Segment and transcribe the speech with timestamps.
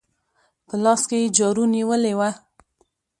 [0.67, 2.29] په لاس کې يې جارو نيولې وه.